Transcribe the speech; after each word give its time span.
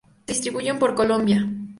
Se 0.25 0.31
distribuyen 0.33 0.79
por 0.79 0.95
Colombia. 0.95 1.47